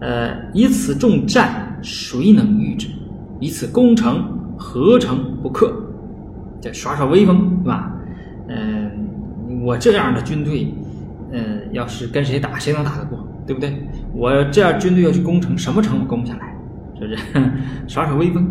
[0.00, 2.88] 呃，以此重战，谁能御之？
[3.40, 4.34] 以此攻城。
[4.60, 5.72] 何城不克？
[6.60, 7.92] 这耍耍威风，对吧？
[8.48, 8.90] 嗯，
[9.64, 10.74] 我这样的军队，
[11.30, 13.24] 嗯，要是跟谁打，谁能打得过？
[13.46, 13.72] 对不对？
[14.12, 16.56] 我这样军队要去攻城，什么城都攻不下来，
[16.98, 17.16] 是不是？
[17.86, 18.46] 耍耍威风。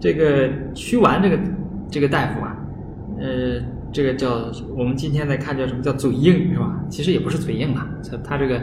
[0.00, 1.38] 这个屈完这个
[1.90, 2.56] 这个大夫啊，
[3.18, 3.60] 呃，
[3.92, 6.78] 这个叫我们今天在看叫什么叫嘴硬，是吧？
[6.88, 8.60] 其实也不是嘴硬啊，他他这个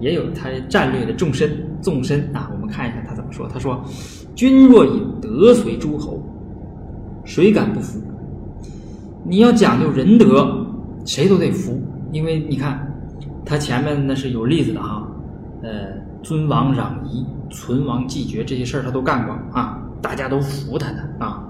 [0.00, 2.50] 也有他战略的纵深纵深啊。
[2.52, 3.82] 我们看一下他怎么说，他说。
[4.34, 6.22] 君若以德随诸侯，
[7.24, 7.98] 谁敢不服？
[9.24, 10.66] 你要讲究仁德，
[11.06, 11.80] 谁都得服。
[12.12, 12.86] 因为你看，
[13.46, 15.08] 他前面那是有例子的哈，
[15.62, 15.88] 呃，
[16.22, 21.42] 尊王攘夷、存亡继绝这些事儿他都干过啊，大家都服他的啊。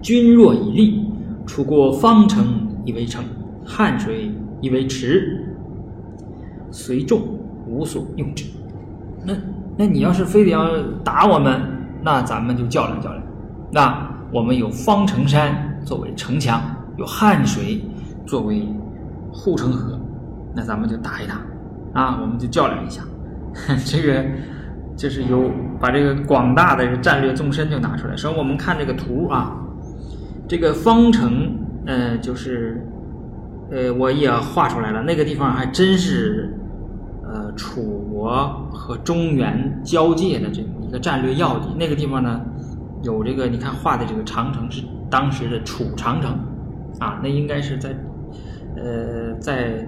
[0.00, 1.04] 君若以利，
[1.46, 3.24] 楚国方城以为城，
[3.64, 5.46] 汉水以为池，
[6.70, 7.20] 随众
[7.66, 8.44] 无所用之。
[9.24, 9.34] 那。
[9.80, 11.62] 那你要是非得要打我们，
[12.02, 13.22] 那咱们就较量较量。
[13.70, 16.60] 那我们有方城山作为城墙，
[16.96, 17.80] 有汉水
[18.26, 18.66] 作为
[19.30, 19.96] 护城河，
[20.52, 21.40] 那咱们就打一打
[21.92, 23.02] 啊，我们就较量一下。
[23.86, 24.24] 这个
[24.98, 28.14] 就是有把这个广大的战略纵深就拿出来。
[28.14, 29.56] 首先我们看这个图啊，
[30.46, 31.56] 这个方城，
[31.86, 32.86] 呃，就是
[33.70, 36.54] 呃，我也画出来了，那个地方还真是。
[37.30, 42.40] 呃，楚国和中原交界的这么一个战略要地，那个地方呢，
[43.02, 46.30] 有这个你看画的这个长城是当时的楚长城，
[46.98, 47.94] 啊，那应该是在，
[48.78, 49.86] 呃，在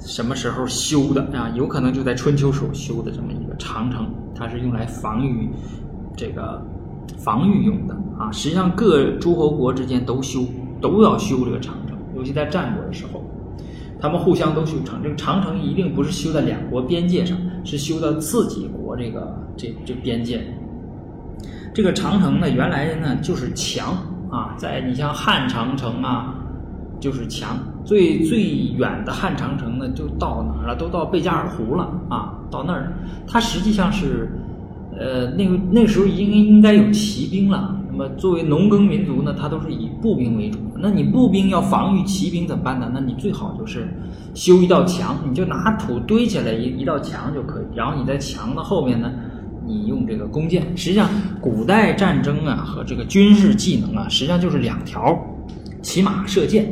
[0.00, 1.48] 什么时候修的啊？
[1.54, 5.48] 有可能就在春秋时候修的这么一个长城，它是用来防御
[6.16, 6.60] 这个
[7.18, 8.30] 防御用的啊。
[8.32, 10.40] 实际上，各诸侯国之间都修，
[10.80, 13.22] 都要修这个长城，尤其在战国的时候。
[14.00, 20.42] 他们互相都修长，这个长城一定不是修在两国边界上，是修到自己国这个这这边界。
[21.72, 23.96] 这个长城呢，原来呢就是墙
[24.30, 26.33] 啊，在你像汉长城啊，
[27.04, 27.58] 就是墙。
[27.84, 28.42] 最最
[28.78, 30.74] 远的汉长城呢，就到哪儿了？
[30.74, 32.94] 都到贝加尔湖了啊，到那儿。
[33.26, 34.32] 它实际上是，
[34.98, 37.78] 呃，那个那时候应该应该有骑兵了。
[37.90, 40.58] 那么作为农耕民族呢，它都是以步兵为主。
[40.78, 42.90] 那你步兵要防御骑兵怎么办呢？
[42.94, 43.86] 那你最好就是
[44.32, 47.64] 修一道墙，你就拿土堆起来一一道墙就可以。
[47.76, 49.12] 然后你在墙的后面呢，
[49.66, 50.74] 你用这个弓箭。
[50.74, 51.06] 实际上，
[51.38, 55.16] 古代战争啊和这个军事技能啊，实际上就是两条：
[55.82, 56.66] 骑马射箭，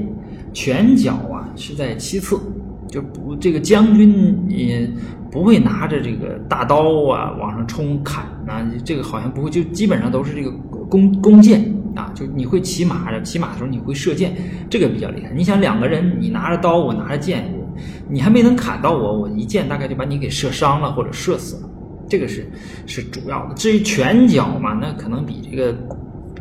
[0.53, 2.39] 拳脚啊是在其次。
[2.89, 4.87] 就不这个将军也
[5.31, 10.53] 不会拿着这个大刀啊往上冲砍啊，这个好像不会，就基本上都是这个。
[10.91, 14.37] 弓弓箭啊，就你会骑马，骑马的时候你会射箭，
[14.69, 15.33] 这个比较厉害。
[15.35, 17.51] 你想两个人，你拿着刀，我拿着剑，
[18.11, 21.71] 你还没能砍到我，我一箭大概就把你给射伤了或者射死了，
[22.07, 22.47] 这个是
[22.85, 23.55] 是主要的。
[23.55, 25.75] 至于拳脚嘛，那可能比这个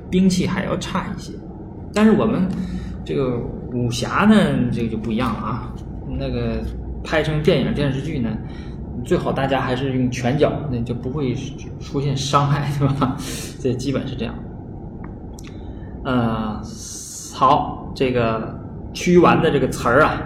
[0.09, 1.31] 兵器还要差一些。
[1.93, 2.45] 但是我们
[3.05, 3.41] 这个
[3.73, 4.35] 武侠呢，
[4.71, 5.73] 这个就不一样了啊。
[6.19, 6.61] 那个
[7.03, 8.29] 拍成电影电视剧呢，
[9.03, 11.33] 最好大家还是用拳脚，那就不会
[11.79, 13.15] 出现伤害， 对吧？
[13.59, 14.35] 这基本是这样。
[16.03, 16.61] 呃，
[17.33, 18.59] 好，这个
[18.93, 20.21] 屈完的这个词儿啊，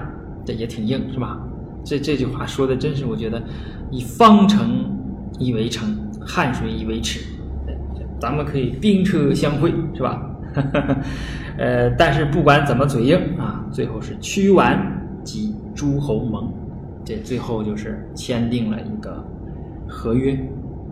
[0.46, 1.40] 这也挺硬，是吧？
[1.84, 3.42] 这这句话说的真是，我觉得
[3.92, 4.86] 以方城
[5.38, 7.20] 以为城，汉水以为池，
[8.20, 10.20] 咱们可以兵车相会，是吧？
[10.56, 10.98] 哈 哈
[11.58, 14.80] 呃，但是不管怎么嘴硬啊，最后是屈完
[15.24, 16.52] 及诸侯盟，
[17.04, 19.24] 这最后就是签订了一个
[19.88, 20.38] 合约。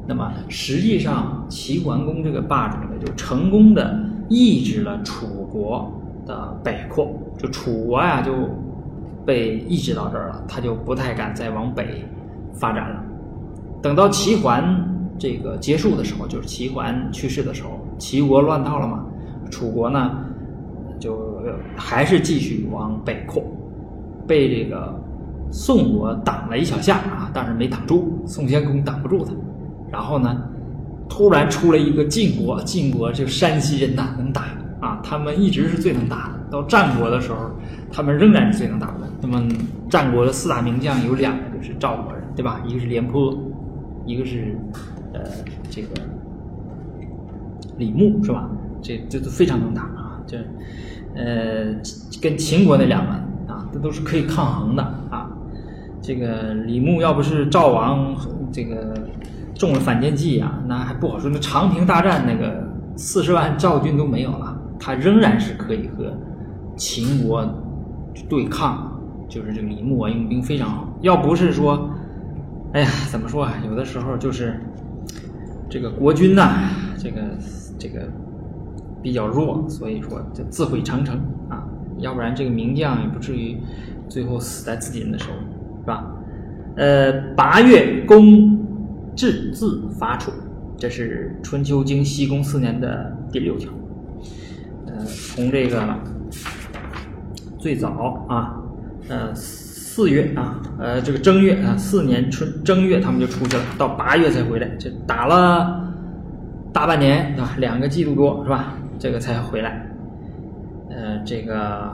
[0.05, 3.97] 那么实际上齐桓公这个霸主呢，就成功的
[4.29, 5.91] 抑制了楚国
[6.25, 8.31] 的北扩，就楚国呀就。
[9.25, 12.03] 被抑制到这儿了，他就不太敢再往北
[12.51, 13.01] 发展了。
[13.81, 14.61] 等到齐桓
[15.17, 19.05] 这个结束的时候，就是齐桓去世的时候，齐国乱套了嘛，
[19.53, 20.25] 楚国呢
[20.99, 21.39] 就
[21.75, 23.43] 还是继续往北扩，
[24.25, 24.99] 被这个
[25.51, 29.31] 宋国挡了一小下啊，但是没挡住，宋襄公挡不住他。
[29.91, 30.41] 然后呢，
[31.07, 34.45] 突然出了一个晋国，晋国就山西人呐，能打
[34.79, 36.33] 啊，他们一直是最能打的。
[36.49, 37.51] 到战国的时候，
[37.91, 39.07] 他们仍然是最能打的。
[39.21, 39.43] 那么
[39.89, 42.61] 战国的四大名将有两个就是赵国人，对吧？
[42.67, 43.37] 一个是廉颇，
[44.05, 44.57] 一个是
[45.13, 45.21] 呃
[45.69, 45.89] 这个
[47.77, 48.49] 李牧，是吧？
[48.83, 50.21] 这这都非常能打啊！
[50.27, 50.37] 这
[51.15, 51.73] 呃
[52.21, 53.11] 跟秦国那两个
[53.51, 55.31] 啊，这都是可以抗衡的啊。
[56.01, 58.15] 这个李牧要不是赵王
[58.51, 58.93] 这个
[59.55, 61.31] 中了反间计啊，那还不好说。
[61.33, 66.13] 那长平大战那个四十万赵军都没有了，他仍然是可以和。
[66.75, 67.47] 秦国
[68.27, 70.91] 对抗，就是这个李牧啊，用兵非常好。
[71.01, 71.87] 要不是说，
[72.73, 73.53] 哎呀，怎么说啊？
[73.63, 74.59] 有的时候就是
[75.69, 77.21] 这个国君呐，这个
[77.77, 78.09] 这个
[79.03, 81.15] 比较弱，所以说就自毁长城
[81.49, 81.63] 啊。
[81.99, 83.55] 要不然这个名将也不至于
[84.09, 85.45] 最后死在自己人的手里，
[85.81, 86.11] 是吧？
[86.77, 88.57] 呃，八月，公
[89.15, 90.31] 至自伐楚，
[90.77, 93.71] 这是《春秋经》西公四年的第六条。
[94.87, 95.83] 呃，从这个。
[97.59, 98.59] 最早啊，
[99.07, 105.81] 呃，四月啊，呃，这个正月啊，四年春正月他们就出去了，到八月才回来，这打了
[106.73, 108.73] 大半年啊，两个季度多是吧？
[109.03, 109.85] 这个才回来。
[110.89, 111.91] 呃，这个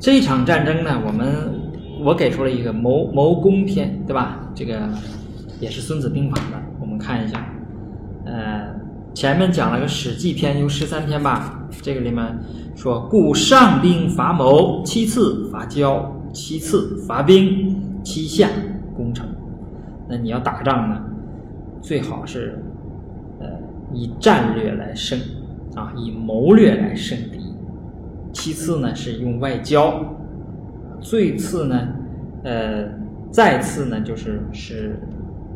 [0.00, 1.52] 这场战争呢，我们
[2.02, 4.40] 我给出了一个谋谋攻篇，对吧？
[4.54, 4.88] 这个
[5.60, 7.46] 也是《孙子兵法》的，我们看一下。
[8.24, 8.74] 呃，
[9.12, 11.68] 前面讲了个《史记》篇，有十三篇吧？
[11.82, 12.24] 这个里面。
[12.74, 18.48] 说，故上兵伐谋，其次伐交，其次伐兵，其下
[18.94, 19.26] 攻城。
[20.08, 21.02] 那你要打仗呢，
[21.82, 22.58] 最好是，
[23.40, 23.46] 呃，
[23.92, 25.18] 以战略来胜，
[25.76, 27.54] 啊，以谋略来胜敌。
[28.32, 30.04] 其次呢是用外交，
[31.00, 31.88] 最次呢，
[32.42, 32.88] 呃，
[33.30, 34.98] 再次呢就是是，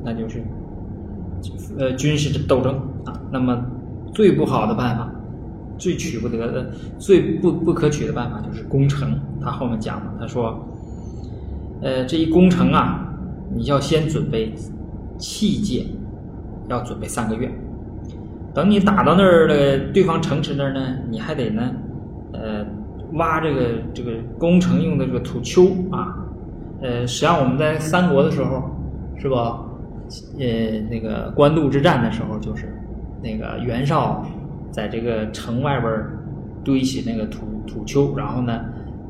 [0.04, 0.44] 那就是，
[1.76, 3.20] 呃，军事的斗争啊。
[3.32, 3.60] 那么
[4.14, 5.10] 最不好的办法。
[5.78, 9.18] 最取不得的、最不不可取的办法就是攻城。
[9.40, 10.62] 他后面讲了，他说
[11.80, 13.14] ：“呃，这一攻城啊，
[13.54, 14.54] 你要先准备
[15.16, 15.86] 器械，
[16.68, 17.50] 要准备三个月。
[18.54, 21.72] 等你打到那儿的对方城池那儿呢，你还得呢，
[22.32, 22.66] 呃，
[23.12, 23.60] 挖这个
[23.94, 26.16] 这个攻城用的这个土丘啊。
[26.82, 28.70] 呃，实际上我们在三国的时候，
[29.18, 29.60] 是吧？
[30.38, 32.72] 呃，那个官渡之战的时候，就是
[33.22, 34.24] 那个袁绍。”
[34.72, 35.92] 在这个城外边
[36.62, 38.60] 堆起那个土土丘，然后呢，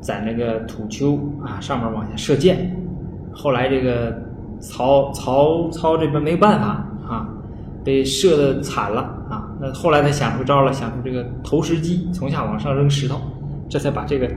[0.00, 2.74] 在那个土丘啊上面往下射箭。
[3.30, 4.10] 后来这个
[4.58, 6.66] 曹曹操这边没办法
[7.06, 7.28] 啊，
[7.84, 9.19] 被射的惨了。
[9.60, 13.20] 那后来他想出招了，想出这个投石机，从下往上扔石头，
[13.68, 14.30] 这才把这个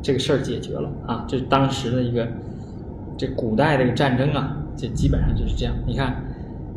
[0.00, 1.24] 这个事儿解决了啊。
[1.28, 2.26] 这是当时的一个
[3.16, 5.74] 这古代这个战争啊，这基本上就是这样。
[5.86, 6.24] 你看。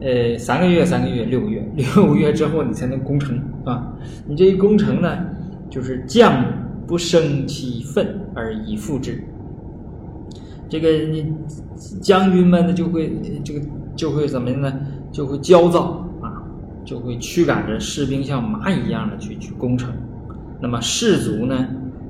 [0.02, 3.94] 呃，三个月，三个月，六个月， 六个月之后你才能攻城啊！
[4.28, 5.18] 你这一攻城呢，
[5.70, 6.44] 就是将
[6.86, 9.24] 不生其愤而以复之。
[10.68, 11.34] 这个你
[12.02, 13.14] 将军们呢就会
[13.46, 13.62] 这个
[13.96, 14.74] 就会怎么样呢？
[15.10, 16.06] 就会焦躁，
[16.86, 19.94] 就会驱赶着士兵像蚂蚁一样的去去攻城。
[20.62, 21.68] 那么士卒呢，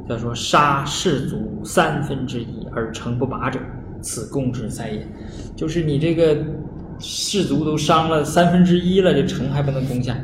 [0.08, 3.60] 叫说杀士卒三分之一而城不拔者，
[4.02, 5.08] 此攻之灾也。
[5.56, 6.38] 就是你这个。
[7.00, 10.16] 士卒都伤了三分之一了，这城还不能攻下，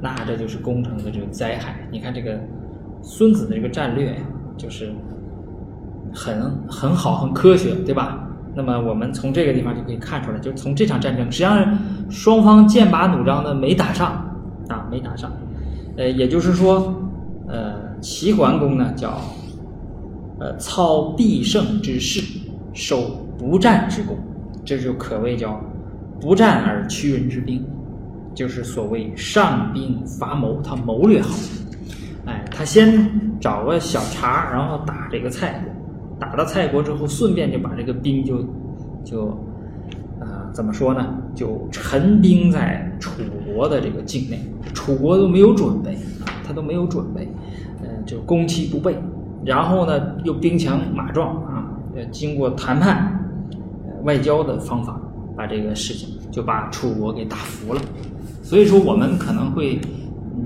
[0.00, 1.86] 那这就是攻城的这个灾害。
[1.92, 2.40] 你看这个
[3.02, 4.22] 孙子的这个战略呀，
[4.56, 4.90] 就是
[6.12, 8.25] 很很好、很科学，对吧？
[8.56, 11.78] 那么我们从这个地方就可以看出来，就从这场战争，实际上
[12.08, 14.12] 双方剑拔弩张的没打上
[14.68, 15.30] 啊，没打上。
[15.98, 16.94] 呃，也就是说，
[17.48, 19.20] 呃齐桓公呢叫
[20.40, 22.22] 呃操必胜之势，
[22.72, 24.16] 守不战之功，
[24.64, 25.60] 这就可谓叫
[26.18, 27.62] 不战而屈人之兵，
[28.34, 31.36] 就是所谓上兵伐谋，他谋略好。
[32.24, 35.72] 哎，他先找个小茬，然后打这个蔡国，
[36.18, 38.44] 打到蔡国之后，顺便就把这个兵就
[39.04, 39.28] 就
[40.20, 41.16] 啊怎么说呢？
[41.34, 44.40] 就陈兵在楚国的这个境内，
[44.74, 45.94] 楚国都没有准备
[46.24, 47.28] 啊，他都没有准备，
[47.82, 48.96] 嗯，就攻其不备，
[49.44, 53.18] 然后呢又兵强马壮啊，呃，经过谈判、
[54.04, 55.00] 外交的方法，
[55.36, 57.80] 把这个事情就把楚国给打服了。
[58.42, 59.78] 所以说，我们可能会。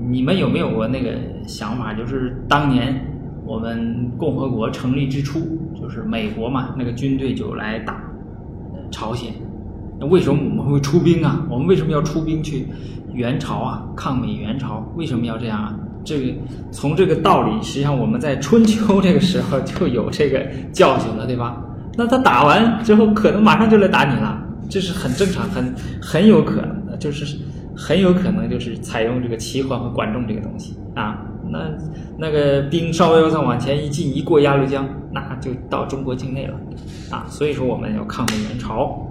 [0.09, 1.11] 你们有没有过那个
[1.45, 1.93] 想法？
[1.93, 3.10] 就是当年
[3.45, 5.39] 我们共和国成立之初，
[5.79, 8.01] 就是美国嘛，那个军队就来打
[8.91, 9.33] 朝鲜。
[9.99, 11.45] 那为什么我们会出兵啊？
[11.49, 12.67] 我们为什么要出兵去
[13.13, 13.83] 援朝啊？
[13.95, 15.75] 抗美援朝为什么要这样啊？
[16.03, 16.33] 这个
[16.71, 21.61] 从这个道理，实际上我们在春秋这个时候就有这个教训了，对吧？
[21.97, 27.37] 那他打完之后，可能马上就来打你了，这是很正常、很很有可能的，就是。
[27.73, 31.69] 很有可能就是采用这个齐桓和管仲这个东西啊，那
[32.17, 36.55] 那个兵稍微再往前一进，一过鸭绿江，那就到中国境内了
[37.09, 37.25] 啊。
[37.29, 39.05] 所以说我们要抗美援朝，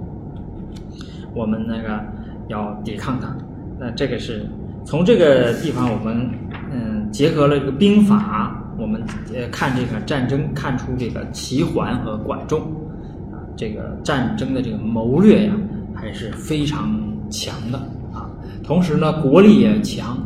[1.34, 2.00] 我们那个
[2.48, 3.36] 要抵抗它。
[3.78, 4.46] 那这个是
[4.84, 6.28] 从这个地方我们
[6.72, 9.02] 嗯结合了这个兵法，我们
[9.34, 12.60] 呃看这个战争，看出这个齐桓和管仲
[13.32, 15.52] 啊这个战争的这个谋略呀
[15.94, 16.98] 还是非常
[17.30, 17.78] 强的
[18.12, 18.30] 啊。
[18.62, 20.16] 同时呢，国力也强，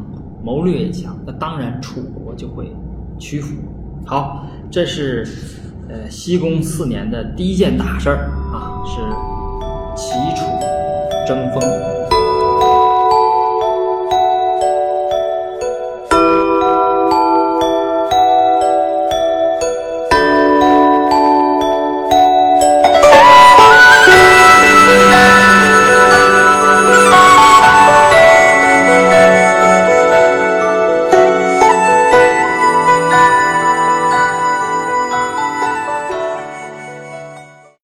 [0.45, 2.71] 谋略也强，那当然楚国就会
[3.19, 3.57] 屈服。
[4.05, 5.27] 好，这是
[5.89, 9.01] 呃西宫四年的第一件大事儿啊，是
[9.97, 10.45] 齐楚
[11.27, 11.94] 争锋。